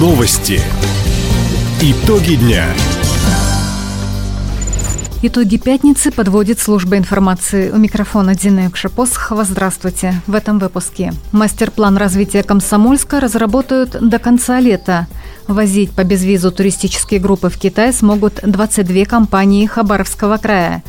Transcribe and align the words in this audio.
Новости. 0.00 0.58
Итоги 1.82 2.36
дня. 2.36 2.64
Итоги 5.20 5.58
пятницы 5.58 6.10
подводит 6.10 6.58
служба 6.58 6.96
информации. 6.96 7.70
У 7.70 7.76
микрофона 7.76 8.34
Дина 8.34 8.64
Юкшапосхова. 8.64 9.44
Здравствуйте. 9.44 10.14
В 10.26 10.34
этом 10.34 10.58
выпуске. 10.58 11.12
Мастер-план 11.32 11.98
развития 11.98 12.42
Комсомольска 12.42 13.20
разработают 13.20 13.90
до 14.00 14.18
конца 14.18 14.58
лета. 14.58 15.06
Возить 15.46 15.90
по 15.90 16.02
безвизу 16.02 16.50
туристические 16.50 17.20
группы 17.20 17.50
в 17.50 17.58
Китай 17.58 17.92
смогут 17.92 18.40
22 18.42 19.04
компании 19.04 19.66
Хабаровского 19.66 20.38
края. 20.38 20.82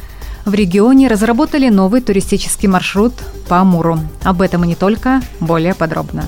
В 0.46 0.54
регионе 0.54 1.10
разработали 1.10 1.68
новый 1.68 2.00
туристический 2.00 2.70
маршрут 2.70 3.14
по 3.50 3.60
Амуру. 3.60 4.00
Об 4.24 4.42
этом 4.42 4.64
и 4.64 4.68
не 4.68 4.76
только, 4.76 5.22
более 5.42 5.76
подробно. 5.76 6.24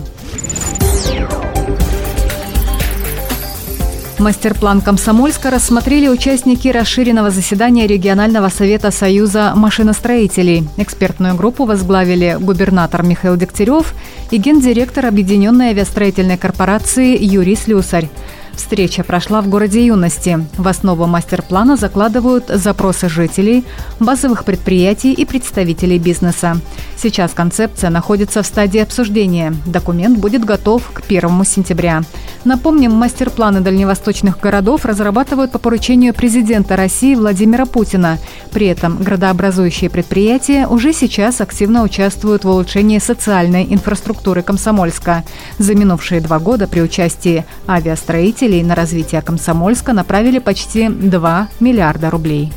Мастер-план 4.23 4.79
Комсомольска 4.79 5.49
рассмотрели 5.49 6.07
участники 6.07 6.69
расширенного 6.69 7.29
заседания 7.29 7.87
регионального 7.87 8.47
совета 8.47 8.89
Союза 8.89 9.51
машиностроителей. 9.53 10.65
Экспертную 10.77 11.35
группу 11.35 11.65
возглавили 11.65 12.37
губернатор 12.39 13.03
Михаил 13.03 13.35
Дегтярев 13.35 13.93
и 14.31 14.37
гендиректор 14.37 15.07
Объединенной 15.07 15.71
авиастроительной 15.71 16.37
корпорации 16.37 17.21
Юрий 17.21 17.57
Слюсарь. 17.57 18.09
Встреча 18.55 19.03
прошла 19.03 19.41
в 19.41 19.49
городе 19.49 19.85
юности. 19.85 20.45
В 20.57 20.67
основу 20.67 21.07
мастер-плана 21.07 21.75
закладывают 21.75 22.45
запросы 22.47 23.09
жителей, 23.09 23.65
базовых 23.99 24.45
предприятий 24.45 25.11
и 25.11 25.25
представителей 25.25 25.97
бизнеса. 25.97 26.57
Сейчас 26.95 27.31
концепция 27.33 27.89
находится 27.89 28.43
в 28.43 28.45
стадии 28.45 28.79
обсуждения. 28.79 29.53
Документ 29.65 30.19
будет 30.19 30.45
готов 30.45 30.89
к 30.91 31.01
1 31.07 31.43
сентября. 31.45 32.03
Напомним, 32.45 32.93
мастер-планы 32.93 33.61
дальневосточных 33.61 34.39
городов 34.39 34.85
разрабатывают 34.85 35.51
по 35.51 35.59
поручению 35.59 36.13
президента 36.13 36.75
России 36.75 37.15
Владимира 37.15 37.65
Путина. 37.65 38.19
При 38.51 38.67
этом 38.67 38.97
градообразующие 39.01 39.89
предприятия 39.89 40.67
уже 40.67 40.93
сейчас 40.93 41.41
активно 41.41 41.83
участвуют 41.83 42.43
в 42.43 42.49
улучшении 42.49 42.99
социальной 42.99 43.65
инфраструктуры 43.73 44.43
Комсомольска. 44.43 45.23
За 45.57 45.73
минувшие 45.73 46.21
два 46.21 46.39
года 46.39 46.67
при 46.67 46.81
участии 46.81 47.45
авиастроителей 47.67 48.42
руководителей 48.43 48.63
на 48.63 48.75
развитие 48.75 49.21
Комсомольска 49.21 49.93
направили 49.93 50.39
почти 50.39 50.89
2 50.89 51.47
миллиарда 51.59 52.09
рублей. 52.09 52.51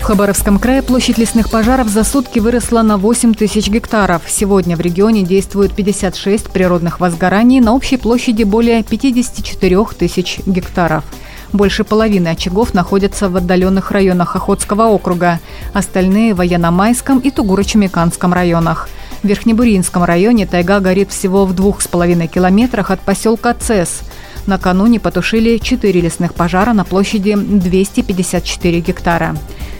В 0.00 0.06
Хабаровском 0.06 0.58
крае 0.58 0.82
площадь 0.82 1.18
лесных 1.18 1.50
пожаров 1.50 1.88
за 1.88 2.04
сутки 2.04 2.38
выросла 2.38 2.82
на 2.82 2.98
8 2.98 3.34
тысяч 3.34 3.68
гектаров. 3.68 4.22
Сегодня 4.28 4.76
в 4.76 4.80
регионе 4.80 5.22
действует 5.22 5.74
56 5.74 6.50
природных 6.50 7.00
возгораний 7.00 7.60
на 7.60 7.72
общей 7.72 7.96
площади 7.96 8.44
более 8.44 8.82
54 8.82 9.84
тысяч 9.98 10.40
гектаров. 10.46 11.04
Больше 11.52 11.84
половины 11.84 12.28
очагов 12.28 12.74
находятся 12.74 13.28
в 13.28 13.36
отдаленных 13.36 13.90
районах 13.92 14.36
Охотского 14.36 14.84
округа, 14.88 15.40
остальные– 15.72 16.34
в 16.34 16.36
Военно-Майском 16.36 17.18
и 17.20 17.30
Тугуро-Чумиканском 17.30 18.32
районах– 18.34 18.88
в 19.24 19.26
Верхнебуринском 19.26 20.04
районе 20.04 20.46
тайга 20.46 20.80
горит 20.80 21.10
всего 21.10 21.46
в 21.46 21.54
двух 21.54 21.80
с 21.80 21.88
половиной 21.88 22.28
километрах 22.28 22.90
от 22.90 23.00
поселка 23.00 23.54
Цес. 23.54 24.02
Накануне 24.46 25.00
потушили 25.00 25.56
четыре 25.56 26.02
лесных 26.02 26.34
пожара 26.34 26.74
на 26.74 26.84
площади 26.84 27.34
254 27.34 28.80
гектара. 28.80 29.34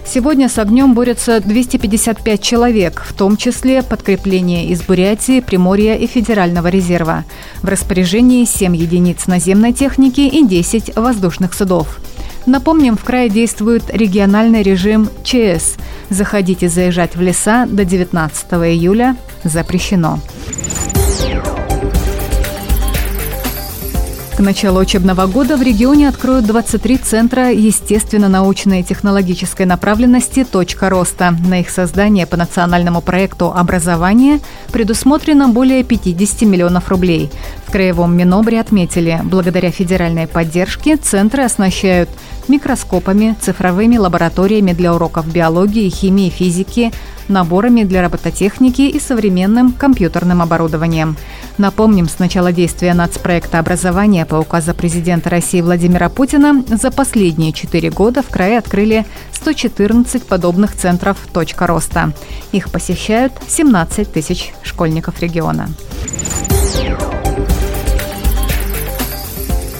Сегодня 0.07 0.49
с 0.49 0.59
огнем 0.59 0.95
борются 0.95 1.41
255 1.41 2.41
человек, 2.41 3.05
в 3.07 3.13
том 3.13 3.37
числе 3.37 3.83
подкрепление 3.83 4.69
из 4.69 4.83
Бурятии, 4.83 5.41
Приморья 5.41 5.95
и 5.95 6.07
Федерального 6.07 6.69
резерва. 6.69 7.25
В 7.63 7.69
распоряжении 7.69 8.47
7 8.47 8.75
единиц 8.75 9.27
наземной 9.27 9.75
техники 9.75 10.23
и 10.23 10.47
10 10.47 10.97
воздушных 10.97 11.53
судов. 11.53 12.01
Напомним, 12.47 12.97
в 12.97 13.05
крае 13.05 13.29
действует 13.29 13.85
региональный 13.89 14.63
режим 14.63 15.09
ЧС. 15.23 15.77
Заходить 16.11 16.63
и 16.63 16.69
заезжать 16.69 17.17
в 17.17 17.21
леса 17.21 17.67
до 17.67 17.85
19 17.85 18.53
июля 18.53 19.17
запрещено. 19.45 20.21
К 24.37 24.41
началу 24.41 24.81
учебного 24.81 25.29
года 25.29 25.57
в 25.57 25.63
регионе 25.63 26.09
откроют 26.09 26.45
23 26.47 26.99
центра 26.99 27.53
естественно-научной 27.53 28.81
и 28.81 28.83
технологической 28.83 29.65
направленности 29.65 30.43
«Точка 30.43 30.91
роста». 30.91 31.37
На 31.47 31.61
их 31.61 31.71
создание 31.71 32.27
по 32.27 32.37
национальному 32.37 33.01
проекту 33.01 33.53
«Образование» 33.55 34.41
предусмотрено 34.73 35.51
более 35.51 35.85
50 35.85 36.43
миллионов 36.43 36.89
рублей. 36.89 37.31
В 37.65 37.71
Краевом 37.71 38.17
Минобре 38.17 38.59
отметили, 38.59 39.21
благодаря 39.23 39.71
федеральной 39.71 40.27
поддержке 40.27 40.97
центры 40.97 41.45
оснащают 41.45 42.11
микроскопами, 42.49 43.37
цифровыми 43.41 43.99
лабораториями 43.99 44.73
для 44.73 44.95
уроков 44.95 45.29
биологии, 45.29 45.89
химии, 45.89 46.29
физики, 46.29 46.93
наборами 47.29 47.85
для 47.85 48.03
робототехники 48.03 48.83
и 48.83 49.01
современным 49.01 49.73
компьютерным 49.73 50.43
оборудованием. 50.43 51.17
Напомним, 51.59 52.09
с 52.09 52.19
начала 52.19 52.53
действия 52.53 52.95
нацпроекта 52.95 53.59
образования 53.59 54.27
по 54.27 54.37
указу 54.37 54.75
президента 54.75 55.31
России 55.31 55.61
Владимира 55.61 56.09
Путина 56.09 56.65
за 56.69 56.91
последние 56.91 57.53
четыре 57.53 57.91
года 57.91 58.23
в 58.23 58.29
крае 58.29 58.59
открыли 58.59 59.07
114 59.33 60.23
подобных 60.25 60.75
центров 60.75 61.19
«Точка 61.33 61.67
роста». 61.67 62.13
Их 62.53 62.71
посещают 62.71 63.33
17 63.47 64.13
тысяч 64.13 64.53
школьников 64.63 65.21
региона. 65.21 65.69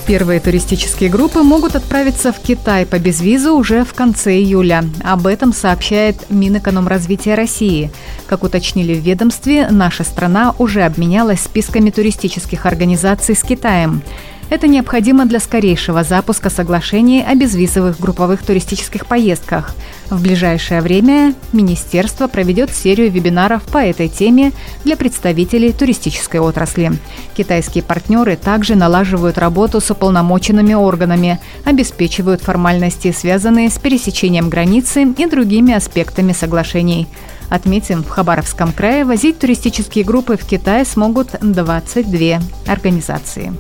Первые 0.07 0.39
туристические 0.39 1.09
группы 1.09 1.41
могут 1.43 1.77
отправиться 1.77 2.31
в 2.31 2.39
Китай 2.39 2.85
по 2.85 2.99
безвизу 2.99 3.55
уже 3.55 3.85
в 3.85 3.95
конце 3.95 4.37
июля. 4.37 4.85
Об 5.03 5.27
этом 5.27 5.55
сообщает 5.55 6.31
Минэкономразвития 6.31 7.35
России. 7.35 7.91
Как 8.27 8.43
уточнили 8.43 8.93
в 8.93 8.99
ведомстве, 8.99 9.69
наша 9.71 10.05
страна 10.05 10.55
уже 10.59 10.83
обменялась 10.83 11.41
списками 11.41 11.89
туристических 11.89 12.67
организаций 12.67 13.35
с 13.35 13.43
Китаем. 13.43 14.03
Это 14.51 14.69
необходимо 14.69 15.25
для 15.25 15.41
скорейшего 15.41 16.05
запуска 16.05 16.51
соглашений 16.51 17.25
о 17.27 17.35
безвизовых 17.35 17.99
групповых 17.99 18.43
туристических 18.43 19.07
поездках. 19.07 19.75
В 20.11 20.23
ближайшее 20.23 20.83
время 20.83 21.35
Министерство 21.53 22.29
проведет 22.29 22.71
серию 22.71 23.11
вебинаров 23.11 23.63
по 23.63 23.79
этой 23.79 24.09
теме 24.09 24.53
для 24.85 24.97
представителей 24.97 25.73
туристической 25.73 26.41
отрасли. 26.41 26.93
Китайские 27.35 27.83
партнеры 27.83 28.37
также 28.37 28.75
налаживают 28.75 29.39
работу 29.39 29.81
с 29.81 29.91
уполномоченными 29.91 30.75
органами, 30.75 31.41
обеспечивают 31.65 32.43
формальности, 32.43 33.13
связанные 33.13 33.71
с 33.71 33.79
пересечением 33.79 34.51
границы 34.51 35.05
и 35.05 35.27
другими 35.27 35.73
аспектами 35.73 36.33
соглашений. 36.33 37.09
Отметим, 37.55 38.03
в 38.03 38.09
Хабаровском 38.09 38.73
крае 38.73 39.05
возить 39.05 39.39
туристические 39.39 40.05
группы 40.05 40.37
в 40.37 40.45
Китай 40.45 40.85
смогут 40.85 41.37
22 41.41 42.41
организации. 42.67 43.53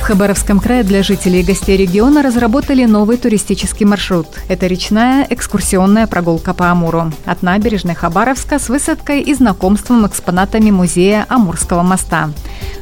Хабаровском 0.00 0.58
крае 0.58 0.82
для 0.82 1.04
жителей 1.04 1.42
и 1.42 1.44
гостей 1.44 1.76
региона 1.76 2.22
разработали 2.22 2.86
новый 2.86 3.18
туристический 3.18 3.86
маршрут. 3.86 4.26
Это 4.48 4.66
речная 4.66 5.24
экскурсионная 5.30 6.08
прогулка 6.08 6.54
по 6.54 6.70
Амуру. 6.72 7.12
От 7.24 7.42
набережной 7.42 7.94
Хабаровска 7.94 8.58
с 8.58 8.68
высадкой 8.68 9.20
и 9.20 9.32
знакомством 9.32 10.04
экспонатами 10.06 10.72
музея 10.72 11.24
Амурского 11.28 11.82
моста. 11.82 12.30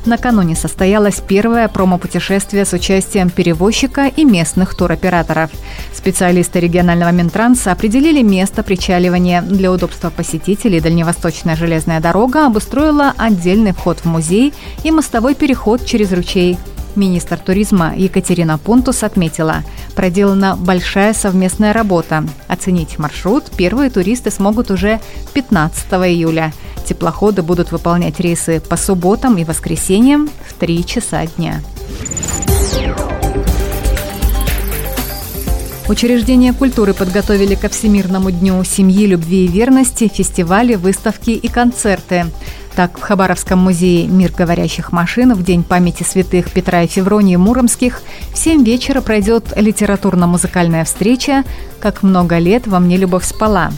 Накануне 0.07 0.55
состоялось 0.55 1.21
первое 1.21 1.69
промо-путешествие 1.69 2.65
с 2.65 2.73
участием 2.73 3.29
перевозчика 3.29 4.07
и 4.07 4.25
местных 4.25 4.75
туроператоров. 4.77 5.51
Специалисты 5.93 6.61
регионального 6.61 7.11
Минтранса 7.11 7.73
определили 7.73 8.23
место 8.23 8.63
причаливания. 8.63 9.43
Для 9.43 9.73
удобства 9.73 10.11
посетителей 10.11 10.81
Дальневосточная 10.81 11.57
железная 11.57 12.01
дорога 12.01 12.47
обустроила 12.47 13.15
отдельный 13.17 13.73
вход 13.73 13.99
в 13.99 14.05
музей 14.05 14.55
и 14.85 14.91
мостовой 14.91 15.35
переход 15.35 15.85
через 15.85 16.13
ручей. 16.13 16.57
Министр 16.97 17.39
туризма 17.39 17.95
Екатерина 17.95 18.59
Пунтус 18.59 19.03
отметила, 19.03 19.63
проделана 19.95 20.57
большая 20.57 21.13
совместная 21.13 21.73
работа. 21.73 22.25
Оценить 22.49 22.99
маршрут 22.99 23.45
первые 23.57 23.91
туристы 23.91 24.31
смогут 24.31 24.71
уже 24.71 25.01
15 25.35 25.87
июля. 25.93 26.53
Теплоходы 26.87 27.43
будут 27.43 27.73
выполнять 27.73 28.21
рейсы 28.21 28.61
по 28.61 28.77
субботам 28.77 29.37
и 29.39 29.45
воскресеньям 29.45 30.29
в 30.49 30.55
3 30.55 30.87
часа 30.87 31.27
дня. 31.27 31.61
Учреждения 35.89 36.53
культуры 36.53 36.95
подготовили 36.95 37.55
ко 37.55 37.69
Всемирному 37.69 38.33
дню 38.33 38.65
семьи, 38.65 39.07
любви 39.07 39.45
и 39.45 39.49
верности 39.49 40.11
фестивали, 40.13 40.75
выставки 40.75 41.31
и 41.31 41.47
концерты. 41.47 42.27
Так, 42.75 42.99
в 42.99 43.03
Хабаровском 43.03 43.61
музее 43.61 44.09
«Мир 44.09 44.33
говорящих 44.37 44.91
машин» 44.91 45.33
в 45.33 45.45
День 45.45 45.63
памяти 45.63 46.03
святых 46.03 46.51
Петра 46.51 46.83
и 46.83 46.89
Февронии 46.89 47.37
Муромских 47.37 48.03
в 48.35 48.37
7 48.37 48.65
вечера 48.65 49.01
пройдет 49.01 49.53
литературно-музыкальная 49.57 50.85
встреча 50.85 51.45
«Как 51.81 52.03
много 52.03 52.39
лет 52.39 52.67
во 52.67 52.81
мне 52.81 52.97
любовь 52.97 53.25
спала». 53.25 53.71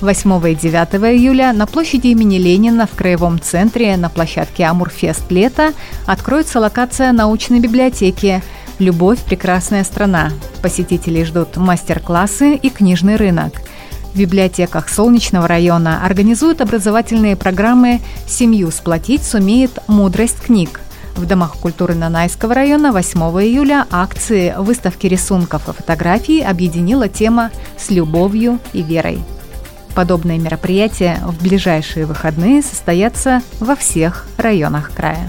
8 0.00 0.52
и 0.52 0.54
9 0.54 0.94
июля 1.12 1.52
на 1.52 1.66
площади 1.66 2.06
имени 2.08 2.38
Ленина 2.38 2.86
в 2.86 2.96
Краевом 2.96 3.40
центре 3.40 3.96
на 3.96 4.08
площадке 4.08 4.64
Амурфест 4.64 5.28
лето 5.30 5.72
откроется 6.06 6.60
локация 6.60 7.10
научной 7.10 7.58
библиотеки 7.58 8.42
«Любовь– 8.78 9.18
прекрасная 9.26 9.84
страна». 9.84 10.30
Посетителей 10.62 11.24
ждут 11.24 11.56
мастер-классы 11.56 12.54
и 12.54 12.70
книжный 12.70 13.16
рынок. 13.16 13.52
В 14.14 14.18
библиотеках 14.18 14.88
Солнечного 14.88 15.46
района 15.46 16.04
организуют 16.04 16.60
образовательные 16.60 17.36
программы 17.36 18.00
«Семью 18.26 18.70
сплотить 18.70 19.24
сумеет 19.24 19.78
мудрость 19.88 20.40
книг», 20.40 20.80
в 21.18 21.26
Домах 21.26 21.56
культуры 21.56 21.96
Нанайского 21.96 22.54
района 22.54 22.92
8 22.92 23.20
июля 23.42 23.86
акции 23.90 24.54
выставки 24.56 25.08
рисунков 25.08 25.68
и 25.68 25.72
фотографий 25.72 26.42
объединила 26.42 27.08
тема 27.08 27.50
«С 27.76 27.90
любовью 27.90 28.60
и 28.72 28.82
верой». 28.82 29.18
Подобные 29.96 30.38
мероприятия 30.38 31.18
в 31.24 31.42
ближайшие 31.42 32.06
выходные 32.06 32.62
состоятся 32.62 33.42
во 33.58 33.74
всех 33.74 34.28
районах 34.36 34.92
края. 34.94 35.28